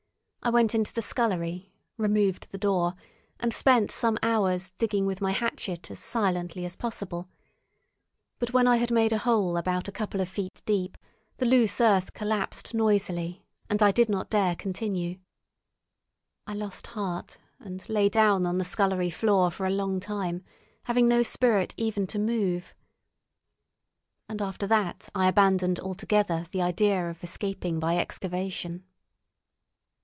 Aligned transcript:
I 0.43 0.49
went 0.49 0.73
into 0.73 0.91
the 0.91 1.03
scullery, 1.03 1.71
removed 1.97 2.49
the 2.51 2.57
door, 2.57 2.95
and 3.39 3.53
spent 3.53 3.91
some 3.91 4.17
hours 4.23 4.71
digging 4.79 5.05
with 5.05 5.21
my 5.21 5.33
hatchet 5.33 5.91
as 5.91 5.99
silently 5.99 6.65
as 6.65 6.75
possible; 6.75 7.29
but 8.39 8.51
when 8.51 8.65
I 8.67 8.77
had 8.77 8.89
made 8.89 9.13
a 9.13 9.19
hole 9.19 9.55
about 9.55 9.87
a 9.87 9.91
couple 9.91 10.19
of 10.19 10.27
feet 10.27 10.63
deep 10.65 10.97
the 11.37 11.45
loose 11.45 11.79
earth 11.79 12.13
collapsed 12.13 12.73
noisily, 12.73 13.45
and 13.69 13.83
I 13.83 13.91
did 13.91 14.09
not 14.09 14.31
dare 14.31 14.55
continue. 14.55 15.19
I 16.47 16.55
lost 16.55 16.87
heart, 16.87 17.37
and 17.59 17.87
lay 17.87 18.09
down 18.09 18.47
on 18.47 18.57
the 18.57 18.65
scullery 18.65 19.11
floor 19.11 19.51
for 19.51 19.67
a 19.67 19.69
long 19.69 19.99
time, 19.99 20.43
having 20.85 21.07
no 21.07 21.21
spirit 21.21 21.75
even 21.77 22.07
to 22.07 22.17
move. 22.17 22.73
And 24.27 24.41
after 24.41 24.65
that 24.65 25.07
I 25.13 25.27
abandoned 25.27 25.79
altogether 25.79 26.47
the 26.51 26.63
idea 26.63 27.11
of 27.11 27.23
escaping 27.23 27.79
by 27.79 27.97
excavation. 27.99 28.85